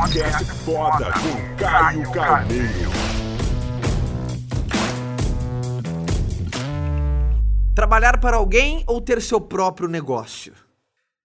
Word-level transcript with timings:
Podcast 0.00 0.44
foda 0.64 1.12
com 1.12 1.56
Caio 1.56 2.10
Carneiro. 2.10 2.90
Trabalhar 7.74 8.18
para 8.18 8.38
alguém 8.38 8.82
ou 8.86 9.02
ter 9.02 9.20
seu 9.20 9.38
próprio 9.38 9.88
negócio? 9.88 10.54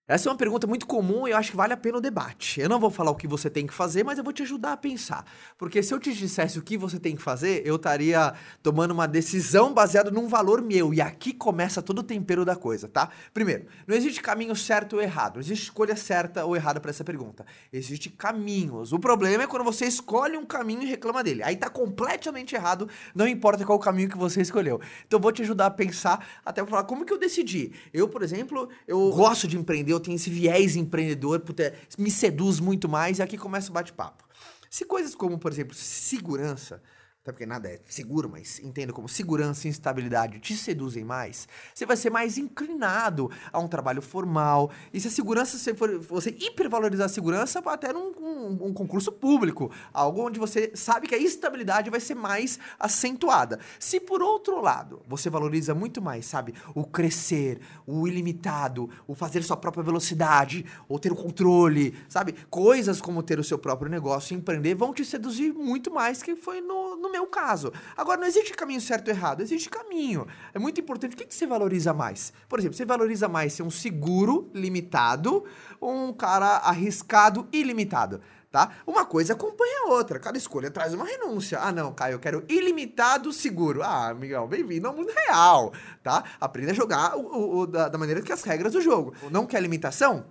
Essa 0.07 0.29
é 0.29 0.31
uma 0.31 0.37
pergunta 0.37 0.67
muito 0.67 0.85
comum 0.85 1.27
e 1.27 1.31
eu 1.31 1.37
acho 1.37 1.49
que 1.49 1.57
vale 1.57 1.73
a 1.73 1.77
pena 1.77 1.97
o 1.97 2.01
debate. 2.01 2.61
Eu 2.61 2.69
não 2.69 2.79
vou 2.79 2.91
falar 2.91 3.09
o 3.09 3.15
que 3.15 3.27
você 3.27 3.49
tem 3.49 3.65
que 3.65 3.73
fazer, 3.73 4.03
mas 4.03 4.19
eu 4.19 4.23
vou 4.23 4.31
te 4.31 4.43
ajudar 4.43 4.73
a 4.73 4.77
pensar. 4.77 5.25
Porque 5.57 5.81
se 5.81 5.91
eu 5.91 5.99
te 5.99 6.13
dissesse 6.13 6.59
o 6.59 6.61
que 6.61 6.77
você 6.77 6.99
tem 6.99 7.15
que 7.15 7.23
fazer, 7.23 7.63
eu 7.65 7.75
estaria 7.75 8.35
tomando 8.61 8.91
uma 8.91 9.07
decisão 9.07 9.73
baseada 9.73 10.11
num 10.11 10.27
valor 10.27 10.61
meu. 10.61 10.93
E 10.93 11.01
aqui 11.01 11.33
começa 11.33 11.81
todo 11.81 11.99
o 11.99 12.03
tempero 12.03 12.45
da 12.45 12.55
coisa, 12.55 12.87
tá? 12.87 13.09
Primeiro, 13.33 13.65
não 13.87 13.95
existe 13.95 14.21
caminho 14.21 14.55
certo 14.55 14.97
ou 14.97 15.01
errado. 15.01 15.37
Não 15.37 15.41
existe 15.41 15.63
escolha 15.63 15.95
certa 15.95 16.45
ou 16.45 16.55
errada 16.55 16.79
para 16.79 16.91
essa 16.91 17.03
pergunta. 17.03 17.43
Existem 17.73 18.11
caminhos. 18.11 18.93
O 18.93 18.99
problema 18.99 19.45
é 19.45 19.47
quando 19.47 19.63
você 19.63 19.87
escolhe 19.87 20.37
um 20.37 20.45
caminho 20.45 20.83
e 20.83 20.85
reclama 20.85 21.23
dele. 21.23 21.41
Aí 21.41 21.55
tá 21.55 21.67
completamente 21.67 22.53
errado, 22.53 22.87
não 23.15 23.27
importa 23.27 23.65
qual 23.65 23.79
caminho 23.79 24.07
que 24.07 24.17
você 24.19 24.39
escolheu. 24.39 24.79
Então 25.07 25.17
eu 25.17 25.21
vou 25.21 25.31
te 25.31 25.41
ajudar 25.41 25.65
a 25.65 25.71
pensar 25.71 26.23
até 26.45 26.61
pra 26.61 26.69
falar 26.69 26.83
como 26.83 27.03
que 27.03 27.11
eu 27.11 27.17
decidi. 27.17 27.71
Eu, 27.91 28.07
por 28.07 28.21
exemplo, 28.21 28.69
eu 28.87 29.09
gosto 29.09 29.47
de 29.47 29.57
empreender 29.57 29.94
eu 29.95 29.99
tenho 29.99 30.15
esse 30.15 30.29
viés 30.29 30.75
empreendedor, 30.75 31.39
puta, 31.39 31.73
me 31.97 32.11
seduz 32.11 32.59
muito 32.59 32.87
mais, 32.87 33.19
e 33.19 33.21
aqui 33.21 33.37
começa 33.37 33.69
o 33.69 33.73
bate-papo. 33.73 34.23
Se 34.69 34.85
coisas 34.85 35.15
como, 35.15 35.37
por 35.37 35.51
exemplo, 35.51 35.73
segurança, 35.73 36.81
até 37.25 37.31
porque 37.31 37.45
nada 37.47 37.67
é 37.67 37.79
seguro, 37.87 38.29
mas 38.29 38.59
entenda 38.59 38.93
como 38.93 39.09
segurança 39.09 39.65
e 39.65 39.69
instabilidade 39.71 40.39
te 40.39 40.55
seduzem 40.55 41.03
mais, 41.03 41.47
você 41.73 41.83
vai 41.83 41.97
ser 41.97 42.11
mais 42.11 42.37
inclinado 42.37 43.31
a 43.51 43.57
um 43.57 43.67
trabalho 43.67 43.99
formal. 43.99 44.69
E 44.93 44.99
se 44.99 45.07
a 45.07 45.11
segurança, 45.11 45.57
se 45.57 45.73
for, 45.73 45.97
você 46.01 46.29
hipervalorizar 46.29 47.07
a 47.07 47.09
segurança, 47.09 47.63
até 47.65 47.91
num 47.91 48.11
um, 48.15 48.67
um 48.67 48.73
concurso 48.73 49.11
público, 49.11 49.71
algo 49.91 50.21
onde 50.21 50.39
você 50.39 50.71
sabe 50.75 51.07
que 51.07 51.15
a 51.15 51.17
estabilidade 51.17 51.89
vai 51.89 51.99
ser 51.99 52.13
mais 52.13 52.59
acentuada. 52.79 53.59
Se 53.79 53.99
por 53.99 54.21
outro 54.21 54.61
lado, 54.61 55.01
você 55.07 55.27
valoriza 55.27 55.73
muito 55.73 56.03
mais, 56.03 56.27
sabe, 56.27 56.53
o 56.75 56.85
crescer, 56.85 57.59
o 57.87 58.07
ilimitado, 58.07 58.87
o 59.07 59.15
fazer 59.15 59.41
sua 59.41 59.57
própria 59.57 59.83
velocidade, 59.83 60.63
ou 60.87 60.99
ter 60.99 61.11
o 61.11 61.15
controle, 61.15 61.97
sabe, 62.07 62.35
coisas 62.51 63.01
como 63.01 63.23
ter 63.23 63.39
o 63.39 63.43
seu 63.43 63.57
próprio 63.57 63.89
negócio, 63.89 64.37
empreender, 64.37 64.75
vão 64.75 64.93
te 64.93 65.03
seduzir 65.03 65.51
muito 65.51 65.91
mais 65.91 66.21
que 66.21 66.35
foi 66.35 66.61
no, 66.61 66.95
no 66.97 67.14
meu 67.15 67.25
caso. 67.27 67.71
Agora, 67.95 68.19
não 68.19 68.27
existe 68.27 68.53
caminho 68.53 68.81
certo 68.81 69.07
ou 69.07 69.13
errado, 69.13 69.41
existe 69.41 69.69
caminho. 69.69 70.27
É 70.53 70.59
muito 70.59 70.79
importante. 70.81 71.13
O 71.13 71.17
que, 71.17 71.25
que 71.25 71.33
você 71.33 71.47
valoriza 71.47 71.93
mais? 71.93 72.33
Por 72.47 72.59
exemplo, 72.59 72.75
você 72.75 72.85
valoriza 72.85 73.27
mais 73.27 73.53
ser 73.53 73.63
um 73.63 73.71
seguro 73.71 74.49
limitado 74.53 75.45
ou 75.79 75.91
um 75.91 76.13
cara 76.13 76.57
arriscado 76.57 77.47
ilimitado? 77.51 78.21
Tá? 78.51 78.71
Uma 78.87 79.05
coisa 79.05 79.33
acompanha 79.33 79.85
a 79.85 79.89
outra. 79.91 80.17
Cada 80.17 80.37
escolha 80.37 80.71
traz 80.71 80.93
uma 80.93 81.05
renúncia. 81.05 81.59
Ah, 81.59 81.73
não, 81.73 81.93
Caio, 81.93 82.13
eu 82.13 82.19
quero 82.19 82.45
ilimitado 82.47 83.33
seguro. 83.33 83.81
Ah, 83.83 84.09
amigão, 84.09 84.47
bem-vindo 84.47 84.87
ao 84.87 84.95
mundo 84.95 85.11
real, 85.13 85.73
tá? 86.01 86.23
Aprenda 86.39 86.71
a 86.71 86.73
jogar 86.73 87.17
o, 87.17 87.21
o, 87.21 87.59
o 87.59 87.67
da, 87.67 87.89
da, 87.89 87.97
maneira 87.97 88.21
que 88.21 88.31
as 88.31 88.43
regras 88.43 88.71
do 88.71 88.79
jogo. 88.81 89.13
Não 89.29 89.45
quer 89.45 89.61
limitação? 89.61 90.25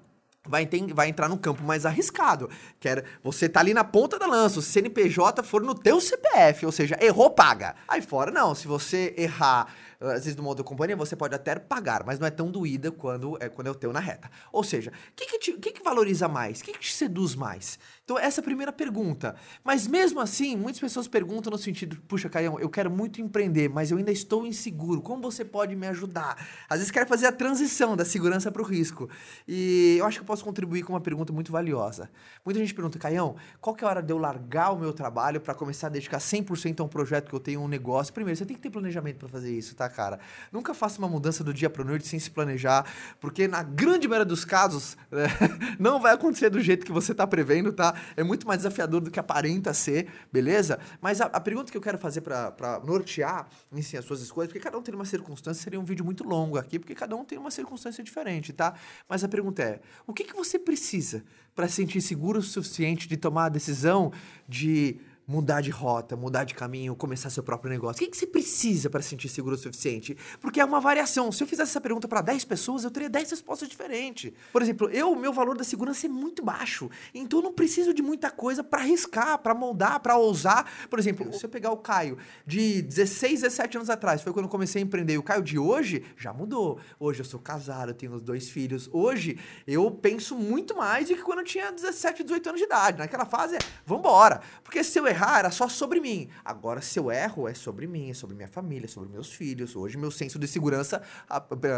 Vai, 0.47 0.67
ter, 0.67 0.93
vai 0.93 1.09
entrar 1.09 1.29
num 1.29 1.37
campo 1.37 1.63
mais 1.63 1.87
arriscado. 1.87 2.49
Que 2.79 2.89
era, 2.89 3.05
você 3.23 3.49
tá 3.49 3.61
ali 3.61 3.75
na 3.75 3.85
ponta 3.85 4.19
da 4.19 4.27
lança, 4.27 4.59
o 4.59 4.63
CNPJ 4.63 5.43
for 5.43 5.63
no 5.63 5.75
teu 5.75 6.01
CPF, 6.01 6.67
ou 6.67 6.73
seja, 6.73 6.99
errou, 7.01 7.31
paga. 7.31 7.75
Aí 7.89 8.03
fora, 8.03 8.31
não, 8.31 8.55
se 8.55 8.67
você 8.67 9.15
errar 9.17 9.69
às 10.13 10.25
vezes 10.25 10.37
numa 10.37 10.49
outra 10.49 10.65
companhia 10.65 10.97
você 10.97 11.17
pode 11.17 11.35
até 11.35 11.59
pagar, 11.59 12.05
mas 12.05 12.19
não 12.19 12.27
é 12.27 12.31
tão 12.31 12.51
doída 12.51 12.91
quando 12.91 13.37
é 13.41 13.49
quando 13.49 13.69
é 13.69 13.71
o 13.71 13.75
teu 13.75 13.93
na 13.93 14.01
reta. 14.01 14.31
Ou 14.53 14.63
seja, 14.63 14.91
o 14.91 15.15
que, 15.15 15.39
que, 15.39 15.53
que, 15.59 15.73
que 15.73 15.83
valoriza 15.83 16.29
mais? 16.29 16.61
O 16.61 16.65
que, 16.65 16.73
que 16.73 16.79
te 16.81 16.93
seduz 16.93 17.35
mais? 17.35 17.79
Então, 18.05 18.19
essa 18.19 18.41
é 18.41 18.43
a 18.43 18.45
primeira 18.45 18.73
pergunta. 18.73 19.35
Mas 19.63 19.87
mesmo 19.87 20.21
assim, 20.21 20.57
muitas 20.57 20.81
pessoas 20.81 21.09
perguntam 21.09 21.51
no 21.51 21.57
sentido, 21.57 21.97
puxa, 22.07 22.29
Caião, 22.29 22.59
eu 22.61 22.69
quero 22.69 22.91
muito 22.91 23.21
empreender, 23.21 23.69
mas 23.69 23.91
eu 23.91 23.97
ainda 23.97 24.13
estou 24.13 24.47
inseguro. 24.47 25.01
Como 25.01 25.23
você 25.23 25.45
pode 25.45 25.75
me 25.75 25.87
ajudar? 25.87 26.37
Às 26.69 26.79
vezes 26.81 26.91
quer 26.91 27.07
fazer 27.07 27.27
a 27.27 27.33
transição 27.33 27.97
da 27.97 28.05
segurança 28.05 28.53
para 28.53 28.61
o 28.61 28.65
risco. 28.65 29.09
E 29.49 29.97
eu 29.99 30.07
acho 30.07 30.19
que 30.19 30.23
eu 30.23 30.27
posso 30.35 30.45
contribuir 30.45 30.83
com 30.83 30.93
uma 30.93 31.01
pergunta 31.01 31.33
muito 31.33 31.53
valiosa. 31.53 32.11
Muita 32.45 32.59
gente 32.59 32.75
pergunta, 32.75 32.99
Caião, 32.99 33.37
qual 33.61 33.77
que 33.77 33.85
é 33.85 33.87
a 33.87 33.91
hora 33.91 34.03
de 34.03 34.13
eu 34.13 34.19
largar 34.19 34.73
o 34.73 34.77
meu 34.77 34.93
trabalho 34.93 35.41
para 35.41 35.55
começar 35.55 35.87
a 35.87 35.91
dedicar 35.91 36.19
100% 36.19 36.81
a 36.81 36.83
um 36.83 36.89
projeto 36.89 37.29
que 37.29 37.35
eu 37.35 37.39
tenho, 37.39 37.61
um 37.61 37.69
negócio? 37.69 38.13
Primeiro, 38.13 38.37
você 38.37 38.45
tem 38.45 38.57
que 38.57 38.61
ter 38.61 38.69
planejamento 38.69 39.19
para 39.19 39.29
fazer 39.29 39.57
isso, 39.57 39.77
tá, 39.77 39.89
cara? 39.89 40.19
Nunca 40.51 40.75
faça 40.75 40.99
uma 40.99 41.07
mudança 41.07 41.45
do 41.45 41.55
dia 41.55 41.71
para 41.71 41.85
noite 41.85 42.09
sem 42.09 42.19
se 42.19 42.29
planejar, 42.29 42.85
porque 43.21 43.47
na 43.47 43.63
grande 43.63 44.09
maioria 44.09 44.25
dos 44.25 44.45
casos 44.45 44.97
não 45.79 46.01
vai 46.01 46.15
acontecer 46.15 46.51
do 46.51 46.61
jeito 46.61 46.85
que 46.85 46.91
você 46.91 47.13
está 47.13 47.29
prevendo, 47.29 47.73
tá? 47.73 47.95
É 48.17 48.25
muito 48.25 48.45
mais 48.45 48.59
desafiador 48.59 49.01
do 49.01 49.13
que 49.13 49.21
aparenta 49.21 49.73
ser, 49.73 50.09
beleza? 50.33 50.81
Mas 51.01 51.21
a, 51.21 51.27
a 51.27 51.39
pergunta 51.39 51.71
que 51.71 51.79
eu 51.79 51.83
quero 51.83 51.97
fazer 51.97 52.23
para 52.23 52.81
nortear 52.85 53.49
si, 53.81 53.97
as 53.97 54.05
suas 54.05 54.21
escolhas, 54.21 54.49
porque 54.49 54.59
cada 54.59 54.77
um 54.77 54.83
tem 54.83 54.93
uma 54.93 55.05
circunstância, 55.05 55.63
seria 55.63 55.79
um 55.79 55.85
vídeo 55.85 56.05
muito 56.05 56.25
longo 56.25 56.59
aqui, 56.59 56.77
porque 56.77 56.95
cada 56.95 57.15
um 57.15 57.25
tem 57.25 57.39
uma 57.39 57.53
circunstância 57.53 58.03
diferente, 58.03 58.53
tá? 58.53 58.75
Mas 59.09 59.23
a 59.23 59.29
pergunta 59.29 59.63
é: 59.63 59.81
o 60.07 60.13
que, 60.13 60.24
que 60.25 60.35
você 60.35 60.59
precisa 60.59 61.25
para 61.55 61.69
se 61.69 61.77
sentir 61.77 62.01
seguro 62.01 62.41
o 62.41 62.43
suficiente 62.43 63.07
de 63.07 63.17
tomar 63.17 63.47
a 63.47 63.51
decisão 63.51 64.13
de 64.49 64.97
mudar 65.27 65.61
de 65.61 65.71
rota, 65.71 66.17
mudar 66.17 66.45
de 66.45 66.55
caminho, 66.55 66.95
começar 66.95 67.31
seu 67.31 67.43
próprio 67.43 67.71
negócio? 67.71 68.03
O 68.03 68.05
que, 68.05 68.11
que 68.11 68.17
você 68.17 68.27
precisa 68.27 68.91
para 68.91 69.01
se 69.03 69.09
sentir 69.09 69.29
seguro 69.29 69.55
o 69.55 69.59
suficiente? 69.59 70.17
Porque 70.41 70.61
é 70.61 70.65
uma 70.65 70.81
variação. 70.81 71.33
Se 71.33 71.43
eu 71.43 71.47
fizesse 71.47 71.71
essa 71.71 71.81
pergunta 71.81 72.07
para 72.07 72.21
10 72.21 72.45
pessoas, 72.45 72.85
eu 72.85 72.91
teria 72.91 73.09
10 73.09 73.31
respostas 73.31 73.69
diferentes. 73.69 74.33
Por 74.53 74.63
exemplo, 74.63 74.89
eu, 74.91 75.13
o 75.13 75.17
meu 75.17 75.33
valor 75.33 75.57
da 75.57 75.65
segurança 75.65 76.07
é 76.07 76.09
muito 76.09 76.45
baixo. 76.45 76.91
Então 77.15 77.39
eu 77.39 77.43
não 77.43 77.53
preciso 77.53 77.95
de 77.95 78.03
muita 78.03 78.31
coisa 78.31 78.63
para 78.63 78.83
arriscar, 78.83 79.39
para 79.39 79.55
moldar, 79.55 80.01
para 80.01 80.17
ousar. 80.17 80.71
Por 80.91 80.99
exemplo, 80.99 81.33
se 81.33 81.45
eu 81.45 81.49
pegar 81.49 81.71
o 81.71 81.79
Caio 81.79 82.19
de 82.47 82.83
16, 82.83 83.41
17 83.43 83.79
anos 83.79 83.91
atrás, 83.91 84.23
foi 84.23 84.33
quando 84.33 84.47
eu 84.47 84.51
comecei 84.51 84.83
a 84.83 84.85
empreender. 84.85 85.17
O 85.17 85.23
Caio 85.23 85.43
de 85.43 85.59
hoje 85.59 86.05
já 86.17 86.33
mudou. 86.33 86.79
Hoje 86.99 87.21
eu 87.21 87.25
sou 87.25 87.41
casado, 87.41 87.91
eu 87.91 87.95
tenho 87.95 88.13
os 88.13 88.23
dois 88.23 88.49
filhos. 88.49 88.89
Hoje 88.93 89.39
eu 89.67 89.91
penso 89.91 90.37
muito 90.37 90.77
mais 90.77 91.09
do 91.09 91.15
que 91.15 91.23
quando 91.23 91.39
eu 91.39 91.45
tinha 91.45 91.73
17, 91.73 92.25
18 92.25 92.49
anos 92.49 92.61
de 92.61 92.67
idade. 92.67 92.99
Naquela 92.99 93.25
fase, 93.25 93.57
é, 93.57 93.59
vambora. 93.87 94.41
Porque 94.63 94.83
se 94.85 94.99
eu 94.99 95.07
errar, 95.15 95.39
era 95.39 95.51
só 95.51 95.69
sobre 95.69 96.01
mim. 96.01 96.29
Agora, 96.45 96.81
se 96.81 96.99
eu 96.99 97.11
erro, 97.11 97.49
é 97.49 97.55
sobre 97.55 97.87
mim, 97.87 98.11
é 98.11 98.15
sobre 98.15 98.37
minha 98.37 98.49
família, 98.49 98.87
é 98.87 98.89
sobre 98.89 99.09
meus 99.09 99.33
filhos. 99.33 99.75
Hoje, 99.75 99.97
meu 99.97 100.11
senso 100.11 100.39
de 100.39 100.47
segurança, 100.47 101.03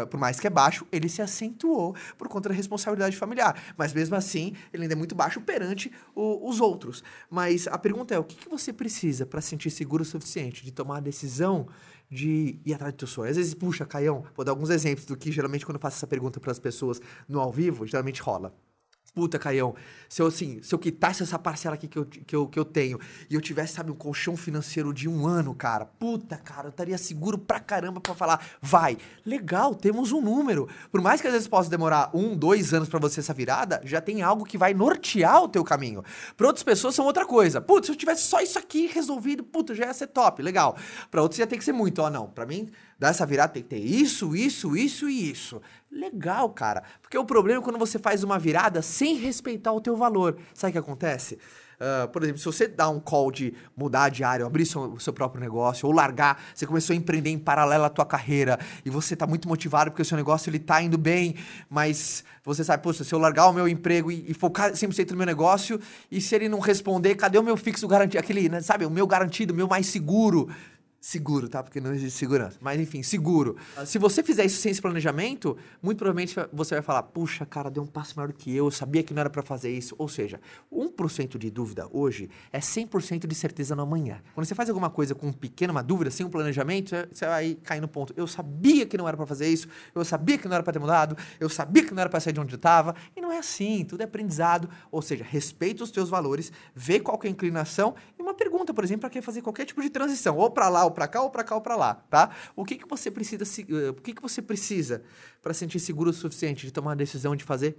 por 0.09 0.19
mais 0.19 0.39
que 0.39 0.47
é 0.47 0.49
baixo, 0.49 0.85
ele 0.91 1.07
se 1.07 1.21
acentuou 1.21 1.95
por 2.17 2.27
conta 2.27 2.49
da 2.49 2.55
responsabilidade 2.55 3.15
familiar. 3.15 3.73
Mas 3.77 3.93
mesmo 3.93 4.15
assim, 4.15 4.53
ele 4.73 4.83
ainda 4.83 4.93
é 4.93 4.97
muito 4.97 5.15
baixo 5.15 5.39
perante 5.41 5.91
o, 6.13 6.49
os 6.49 6.59
outros. 6.59 7.03
Mas 7.29 7.67
a 7.67 7.77
pergunta 7.77 8.13
é: 8.13 8.19
o 8.19 8.23
que, 8.23 8.35
que 8.35 8.49
você 8.49 8.73
precisa 8.73 9.25
para 9.25 9.41
sentir 9.41 9.69
seguro 9.69 10.03
o 10.03 10.05
suficiente 10.05 10.65
de 10.65 10.71
tomar 10.71 10.97
a 10.97 11.01
decisão 11.01 11.67
de 12.09 12.59
ir 12.65 12.73
atrás 12.73 12.93
do 12.93 12.97
teu 12.97 13.07
sonho. 13.07 13.29
Às 13.29 13.35
vezes, 13.35 13.53
puxa, 13.53 13.85
Caião, 13.85 14.23
vou 14.33 14.45
dar 14.45 14.53
alguns 14.53 14.69
exemplos 14.69 15.05
do 15.05 15.17
que 15.17 15.29
geralmente 15.29 15.65
quando 15.65 15.75
eu 15.75 15.81
faço 15.81 15.97
essa 15.97 16.07
pergunta 16.07 16.39
para 16.39 16.51
as 16.51 16.59
pessoas 16.59 17.01
no 17.27 17.39
ao 17.39 17.51
vivo, 17.51 17.85
geralmente 17.85 18.21
rola 18.21 18.53
puta, 19.17 19.39
Caião, 19.39 19.73
se 20.07 20.21
eu, 20.21 20.27
assim, 20.27 20.61
se 20.61 20.75
eu 20.75 20.77
quitasse 20.77 21.23
essa 21.23 21.39
parcela 21.39 21.73
aqui 21.73 21.87
que 21.87 21.97
eu, 21.97 22.05
que, 22.05 22.35
eu, 22.35 22.47
que 22.47 22.59
eu 22.59 22.63
tenho 22.63 22.99
e 23.27 23.33
eu 23.33 23.41
tivesse, 23.41 23.73
sabe, 23.73 23.89
um 23.89 23.95
colchão 23.95 24.37
financeiro 24.37 24.93
de 24.93 25.09
um 25.09 25.25
ano, 25.25 25.55
cara, 25.55 25.85
puta, 25.85 26.37
cara, 26.37 26.67
eu 26.67 26.69
estaria 26.69 26.95
seguro 26.99 27.35
pra 27.35 27.59
caramba 27.59 27.99
pra 27.99 28.13
falar, 28.13 28.45
vai, 28.61 28.95
legal, 29.25 29.73
temos 29.73 30.11
um 30.11 30.21
número. 30.21 30.69
Por 30.91 31.01
mais 31.01 31.19
que 31.19 31.25
às 31.25 31.33
vezes 31.33 31.47
possa 31.47 31.67
demorar 31.67 32.11
um, 32.13 32.37
dois 32.37 32.75
anos 32.75 32.87
para 32.89 32.99
você 32.99 33.21
essa 33.21 33.33
virada, 33.33 33.81
já 33.83 33.99
tem 33.99 34.21
algo 34.21 34.45
que 34.45 34.55
vai 34.55 34.75
nortear 34.75 35.41
o 35.41 35.49
teu 35.49 35.63
caminho. 35.63 36.03
Pra 36.35 36.45
outras 36.45 36.61
pessoas 36.61 36.93
são 36.93 37.03
outra 37.03 37.25
coisa. 37.25 37.59
Putz, 37.59 37.87
se 37.87 37.91
eu 37.91 37.95
tivesse 37.95 38.21
só 38.21 38.39
isso 38.39 38.59
aqui 38.59 38.85
resolvido, 38.85 39.43
puta, 39.43 39.73
já 39.73 39.87
ia 39.87 39.93
ser 39.95 40.07
top, 40.07 40.43
legal. 40.43 40.77
Pra 41.09 41.23
outros 41.23 41.39
já 41.39 41.47
tem 41.47 41.57
que 41.57 41.65
ser 41.65 41.73
muito, 41.73 42.03
ó, 42.03 42.09
não, 42.11 42.27
pra 42.27 42.45
mim 42.45 42.69
dar 42.99 43.09
essa 43.09 43.25
virada 43.25 43.53
tem 43.53 43.63
que 43.63 43.69
ter 43.69 43.79
isso, 43.79 44.35
isso, 44.35 44.75
isso 44.75 45.09
e 45.09 45.31
isso. 45.31 45.59
Legal, 45.91 46.49
cara. 46.49 46.83
Porque 47.01 47.17
o 47.17 47.25
problema 47.25 47.61
é 47.61 47.63
quando 47.63 47.79
você 47.79 47.97
faz 47.97 48.23
uma 48.23 48.37
virada 48.37 48.81
sem 48.81 49.15
respeitar 49.15 49.71
o 49.71 49.81
teu 49.81 49.95
valor. 49.95 50.37
Sabe 50.53 50.71
o 50.71 50.73
que 50.73 50.77
acontece? 50.79 51.37
Uh, 51.77 52.07
por 52.07 52.23
exemplo, 52.23 52.39
se 52.39 52.45
você 52.45 52.67
dá 52.67 52.89
um 52.89 52.99
call 52.99 53.31
de 53.31 53.53
mudar 53.75 54.09
de 54.09 54.23
área, 54.23 54.43
abrir 54.43 54.65
seu, 54.65 54.99
seu 54.99 55.13
próprio 55.13 55.39
negócio, 55.39 55.87
ou 55.87 55.93
largar, 55.93 56.41
você 56.53 56.65
começou 56.65 56.91
a 56.91 56.97
empreender 56.97 57.29
em 57.29 57.37
paralelo 57.37 57.83
à 57.83 57.89
tua 57.89 58.03
carreira, 58.03 58.59
e 58.83 58.89
você 58.89 59.13
está 59.13 59.27
muito 59.27 59.47
motivado 59.47 59.91
porque 59.91 60.01
o 60.01 60.05
seu 60.05 60.17
negócio 60.17 60.49
ele 60.49 60.57
tá 60.57 60.81
indo 60.81 60.97
bem, 60.97 61.35
mas 61.69 62.23
você 62.43 62.63
sabe, 62.63 62.81
poxa, 62.81 63.03
se 63.03 63.13
eu 63.13 63.19
largar 63.19 63.47
o 63.47 63.53
meu 63.53 63.67
emprego 63.67 64.11
e, 64.11 64.25
e 64.27 64.33
focar 64.33 64.71
100% 64.71 65.11
no 65.11 65.17
meu 65.17 65.27
negócio, 65.27 65.79
e 66.11 66.19
se 66.19 66.33
ele 66.33 66.49
não 66.49 66.59
responder, 66.59 67.13
cadê 67.13 67.37
o 67.37 67.43
meu 67.43 67.55
fixo 67.55 67.87
garantido, 67.87 68.19
aquele, 68.19 68.49
né, 68.49 68.59
sabe, 68.61 68.83
o 68.83 68.89
meu 68.89 69.05
garantido, 69.05 69.53
o 69.53 69.55
meu 69.55 69.67
mais 69.67 69.85
seguro? 69.85 70.49
Seguro, 70.99 71.47
tá? 71.47 71.63
Porque 71.63 71.79
não 71.79 71.93
existe 71.93 72.17
segurança. 72.17 72.57
Mas 72.61 72.79
enfim, 72.79 73.03
seguro. 73.03 73.55
Se 73.85 73.97
você 73.97 74.23
fizer 74.23 74.45
isso 74.45 74.59
sem 74.59 74.71
esse 74.71 74.81
planejamento, 74.81 75.57
muito 75.81 75.97
provavelmente 75.97 76.35
você 76.51 76.75
vai 76.75 76.81
falar: 76.81 77.03
puxa, 77.03 77.45
cara, 77.45 77.69
deu 77.69 77.83
um 77.83 77.87
passo 77.87 78.15
maior 78.15 78.31
que 78.33 78.55
eu, 78.55 78.65
eu 78.65 78.71
sabia 78.71 79.03
que 79.03 79.13
não 79.13 79.21
era 79.21 79.29
para 79.29 79.41
fazer 79.41 79.71
isso. 79.71 79.95
Ou 79.97 80.07
seja, 80.07 80.39
1% 80.71 81.37
de 81.37 81.49
dúvida 81.49 81.87
hoje 81.91 82.29
é 82.51 82.59
100% 82.59 83.27
de 83.27 83.35
certeza 83.35 83.75
no 83.75 83.83
amanhã. 83.83 84.21
Quando 84.33 84.45
você 84.45 84.55
faz 84.55 84.69
alguma 84.69 84.89
coisa 84.89 85.15
com 85.15 85.27
um 85.27 85.33
pequeno, 85.33 85.71
uma 85.71 85.83
dúvida, 85.83 86.11
sem 86.11 86.25
um 86.25 86.29
planejamento, 86.29 86.95
você 87.11 87.25
vai 87.25 87.55
cair 87.63 87.81
no 87.81 87.87
ponto: 87.87 88.13
eu 88.17 88.27
sabia 88.27 88.85
que 88.85 88.97
não 88.97 89.07
era 89.07 89.15
para 89.15 89.25
fazer 89.25 89.47
isso, 89.47 89.67
eu 89.93 90.03
sabia 90.03 90.37
que 90.37 90.47
não 90.47 90.55
era 90.55 90.63
para 90.63 90.73
ter 90.73 90.79
mudado, 90.79 91.17
eu 91.39 91.49
sabia 91.49 91.83
que 91.83 91.93
não 91.93 92.01
era 92.01 92.09
para 92.09 92.19
sair 92.19 92.33
de 92.33 92.39
onde 92.39 92.53
eu 92.53 92.57
estava. 92.57 92.95
E 93.15 93.21
não 93.21 93.31
é 93.31 93.37
assim, 93.37 93.85
tudo 93.85 94.01
é 94.01 94.03
aprendizado. 94.05 94.69
Ou 94.91 95.01
seja, 95.01 95.23
respeita 95.23 95.83
os 95.83 95.91
teus 95.91 96.09
valores, 96.09 96.51
vê 96.75 96.99
qual 96.99 97.19
é 97.23 97.27
a 97.27 97.29
inclinação 97.29 97.95
e 98.17 98.21
uma 98.21 98.33
pergunta, 98.33 98.73
por 98.73 98.83
exemplo, 98.83 99.01
para 99.01 99.09
quem 99.09 99.21
fazer 99.21 99.41
qualquer 99.41 99.65
tipo 99.65 99.81
de 99.81 99.89
transição, 99.89 100.37
ou 100.37 100.49
para 100.49 100.69
lá, 100.69 100.86
ou 100.87 100.91
para 100.91 101.07
cá, 101.07 101.21
ou 101.21 101.29
para 101.29 101.43
cá, 101.43 101.55
ou 101.55 101.61
para 101.61 101.75
lá, 101.75 101.93
tá? 101.93 102.31
O 102.55 102.65
que 102.65 102.75
que 102.75 102.87
você 102.87 103.11
precisa, 103.11 103.43
uh, 103.43 103.89
o 103.91 104.01
que 104.01 104.13
que 104.13 104.21
você 104.21 104.41
precisa 104.41 105.03
para 105.41 105.53
sentir 105.53 105.79
seguro 105.79 106.09
o 106.09 106.13
suficiente 106.13 106.65
de 106.65 106.71
tomar 106.71 106.93
a 106.93 106.95
decisão 106.95 107.35
de 107.35 107.43
fazer 107.43 107.77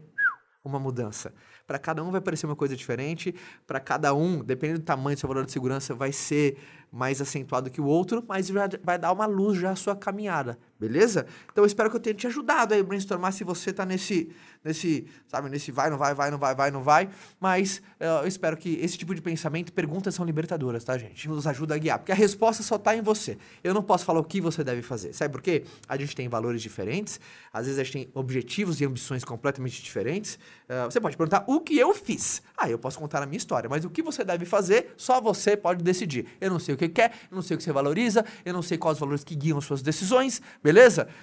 uma 0.65 0.79
mudança? 0.79 1.33
Para 1.67 1.79
cada 1.79 2.03
um 2.03 2.11
vai 2.11 2.21
parecer 2.21 2.47
uma 2.47 2.57
coisa 2.57 2.77
diferente, 2.77 3.35
para 3.67 3.81
cada 3.81 4.15
um, 4.15 4.43
dependendo 4.43 4.81
do 4.81 4.85
tamanho 4.85 5.17
do 5.17 5.21
seu 5.21 5.29
valor 5.29 5.45
de 5.45 5.53
segurança, 5.53 5.95
vai 5.95 6.13
ser 6.13 6.59
mais 6.91 7.21
acentuado 7.21 7.71
que 7.71 7.81
o 7.81 7.87
outro, 7.87 8.25
mas 8.27 8.49
vai 8.49 8.99
dar 8.99 9.13
uma 9.13 9.27
luz 9.27 9.59
já 9.59 9.71
à 9.73 9.77
sua 9.77 9.95
caminhada, 9.95 10.59
beleza? 10.79 11.27
Então 11.51 11.65
eu 11.65 11.67
espero 11.67 11.91
que 11.91 11.97
eu 11.97 12.01
tenha 12.01 12.15
te 12.15 12.27
ajudado 12.27 12.75
aí 12.75 12.81
a 12.81 12.85
brainstormar 12.85 13.33
se 13.33 13.45
você 13.45 13.73
tá 13.73 13.85
nesse, 13.85 14.31
nesse, 14.65 15.07
sabe, 15.27 15.49
nesse 15.49 15.73
vai, 15.73 15.91
não 15.91 15.99
vai, 15.99 16.15
vai, 16.15 16.31
não 16.31 16.39
vai, 16.39 16.55
vai, 16.55 16.71
não 16.71 16.83
vai, 16.83 17.09
mas 17.41 17.83
uh, 18.01 18.23
eu 18.23 18.29
espero 18.29 18.57
que 18.57 18.75
esse 18.77 18.97
tipo 18.97 19.15
de 19.15 19.21
pensamento, 19.21 19.73
perguntas 19.73 20.15
são 20.15 20.25
libertadoras, 20.25 20.85
tá, 20.85 20.97
gente? 20.97 21.29
Nos 21.29 21.47
ajuda 21.47 21.75
a 21.75 21.79
guiar, 21.79 21.99
porque 21.99 22.13
a 22.13 22.15
resposta 22.15 22.63
só 22.63 22.79
tá 22.79 22.97
em 22.97 23.03
você. 23.03 23.37
Eu 23.63 23.75
não 23.75 23.83
posso 23.83 24.05
falar 24.05 24.21
o 24.21 24.25
que 24.25 24.41
você 24.41 24.63
deve 24.63 24.83
fazer, 24.83 25.13
sabe 25.13 25.33
por 25.33 25.43
quê? 25.43 25.65
A 25.89 25.97
gente 25.97 26.15
tem 26.15 26.29
valores 26.29 26.63
diferentes, 26.63 27.21
às 27.53 27.67
vezes 27.67 27.81
a 27.81 27.85
gente 27.85 27.93
tem 27.93 28.11
objetivos 28.15 28.81
e 28.81 28.85
ambições 28.85 29.25
completamente 29.25 29.83
diferentes. 29.83 30.39
Uh, 30.69 30.91
você 30.91 31.01
pode 31.01 31.17
perguntar 31.17 31.45
o 31.47 31.61
que 31.61 31.79
eu 31.79 31.93
fiz. 31.95 32.43
Ah, 32.57 32.69
eu 32.71 32.79
posso 32.79 32.99
contar 32.99 33.23
a 33.23 33.27
minha 33.27 33.39
história, 33.39 33.69
mas 33.69 33.85
o 33.85 33.91
que 33.91 34.03
você 34.03 34.25
deve 34.25 34.45
fazer, 34.45 34.95
só 34.97 35.21
você 35.21 35.57
pode 35.57 35.83
decidir. 35.83 36.27
Eu 36.41 36.51
não 36.51 36.59
sei 36.59 36.75
o 36.75 36.79
que 36.79 36.89
quer, 36.89 37.13
eu 37.31 37.35
não 37.35 37.43
sei 37.43 37.55
o 37.55 37.59
que 37.59 37.65
você 37.65 37.73
valoriza, 37.73 38.25
eu 38.45 38.53
não 38.53 38.63
sei 38.63 38.79
quais 38.79 38.97
os 38.97 39.01
valores 39.01 39.25
que 39.25 39.35
guiam 39.35 39.61
suas 39.61 39.83
decisões, 39.83 40.41
beleza? 40.63 40.68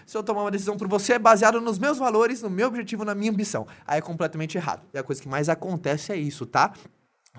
Se 0.06 0.18
eu 0.18 0.24
tomar 0.24 0.42
uma 0.42 0.52
decisão 0.52 0.78
por 0.78 0.88
você 0.88 1.14
é 1.14 1.20
baseado 1.20 1.62
nos 1.62 1.80
meus 1.80 1.98
valores, 1.98 2.42
no 2.42 2.50
meu 2.50 2.68
objetivo, 2.68 3.06
na 3.06 3.16
minha 3.16 3.32
ambição, 3.32 3.68
aí 3.86 4.00
é 4.00 4.02
completamente 4.02 4.58
errado. 4.58 4.84
E 4.94 4.98
a 4.98 5.04
coisa 5.04 5.22
que 5.22 5.28
mais 5.28 5.50
acontece 5.50 6.12
é 6.12 6.16
isso, 6.16 6.46
tá? 6.46 6.74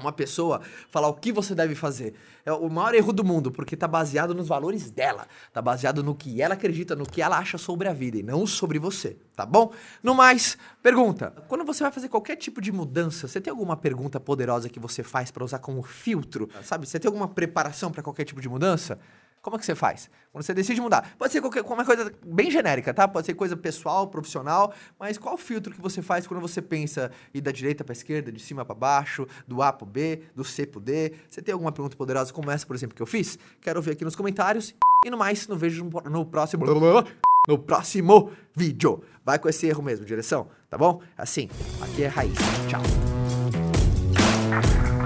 uma 0.00 0.12
pessoa 0.12 0.60
falar 0.90 1.08
o 1.08 1.14
que 1.14 1.32
você 1.32 1.54
deve 1.54 1.74
fazer. 1.74 2.14
É 2.44 2.52
o 2.52 2.68
maior 2.68 2.94
erro 2.94 3.12
do 3.12 3.24
mundo, 3.24 3.50
porque 3.50 3.74
está 3.74 3.88
baseado 3.88 4.34
nos 4.34 4.48
valores 4.48 4.90
dela, 4.90 5.26
está 5.48 5.60
baseado 5.60 6.02
no 6.02 6.14
que 6.14 6.40
ela 6.40 6.54
acredita, 6.54 6.94
no 6.94 7.04
que 7.04 7.20
ela 7.20 7.38
acha 7.38 7.58
sobre 7.58 7.88
a 7.88 7.92
vida 7.92 8.18
e 8.18 8.22
não 8.22 8.46
sobre 8.46 8.78
você, 8.78 9.16
tá 9.34 9.44
bom? 9.44 9.72
No 10.02 10.14
mais, 10.14 10.56
pergunta: 10.82 11.32
quando 11.48 11.64
você 11.64 11.82
vai 11.82 11.92
fazer 11.92 12.08
qualquer 12.08 12.36
tipo 12.36 12.60
de 12.60 12.70
mudança, 12.70 13.26
você 13.26 13.40
tem 13.40 13.50
alguma 13.50 13.76
pergunta 13.76 14.20
poderosa 14.20 14.68
que 14.68 14.78
você 14.78 15.02
faz 15.02 15.30
para 15.30 15.44
usar 15.44 15.58
como 15.58 15.82
filtro? 15.82 16.48
Sabe? 16.62 16.86
Você 16.86 16.98
tem 16.98 17.08
alguma 17.08 17.28
preparação 17.28 17.90
para 17.90 18.02
qualquer 18.02 18.24
tipo 18.24 18.40
de 18.40 18.48
mudança? 18.48 18.98
Como 19.46 19.54
é 19.54 19.60
que 19.60 19.64
você 19.64 19.76
faz? 19.76 20.10
Quando 20.32 20.42
você 20.42 20.52
decide 20.52 20.80
mudar. 20.80 21.14
Pode 21.16 21.32
ser 21.32 21.40
qualquer, 21.40 21.62
qualquer 21.62 21.86
coisa 21.86 22.12
bem 22.20 22.50
genérica, 22.50 22.92
tá? 22.92 23.06
Pode 23.06 23.26
ser 23.26 23.34
coisa 23.34 23.56
pessoal, 23.56 24.08
profissional, 24.08 24.74
mas 24.98 25.16
qual 25.18 25.36
o 25.36 25.38
filtro 25.38 25.72
que 25.72 25.80
você 25.80 26.02
faz 26.02 26.26
quando 26.26 26.40
você 26.40 26.60
pensa 26.60 27.12
ir 27.32 27.40
da 27.40 27.52
direita 27.52 27.84
para 27.84 27.92
esquerda, 27.92 28.32
de 28.32 28.40
cima 28.40 28.64
para 28.64 28.74
baixo, 28.74 29.24
do 29.46 29.62
A 29.62 29.72
para 29.72 29.86
B, 29.86 30.22
do 30.34 30.42
C 30.42 30.66
para 30.66 30.80
D? 30.80 31.12
Você 31.30 31.40
tem 31.40 31.52
alguma 31.52 31.70
pergunta 31.70 31.96
poderosa 31.96 32.32
como 32.32 32.50
essa, 32.50 32.66
por 32.66 32.74
exemplo, 32.74 32.96
que 32.96 33.00
eu 33.00 33.06
fiz? 33.06 33.38
Quero 33.60 33.80
ver 33.80 33.92
aqui 33.92 34.04
nos 34.04 34.16
comentários. 34.16 34.74
E 35.04 35.10
no 35.10 35.16
mais, 35.16 35.46
não 35.46 35.56
vejo 35.56 35.84
no, 35.84 36.10
no 36.10 36.26
próximo 36.26 36.66
no 37.46 37.56
próximo 37.56 38.32
vídeo. 38.52 39.00
Vai 39.24 39.38
com 39.38 39.48
esse 39.48 39.68
erro 39.68 39.80
mesmo, 39.80 40.04
direção, 40.04 40.48
tá 40.68 40.76
bom? 40.76 41.00
Assim, 41.16 41.48
aqui 41.80 42.02
é 42.02 42.08
Raiz. 42.08 42.36
Tchau. 42.68 42.82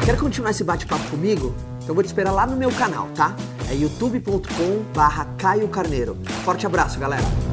Quer 0.03 0.19
continuar 0.19 0.53
esse 0.53 0.65
bate-papo 0.65 1.11
comigo? 1.11 1.55
Então 1.91 1.97
vou 1.97 2.05
te 2.05 2.07
esperar 2.07 2.31
lá 2.31 2.47
no 2.47 2.57
meu 2.57 2.71
canal, 2.71 3.09
tá? 3.17 3.35
É 3.69 3.75
youtube.com 3.75 4.85
barra 4.95 5.25
Caio 5.37 5.67
Carneiro. 5.67 6.17
Forte 6.45 6.65
abraço, 6.65 7.01
galera! 7.01 7.50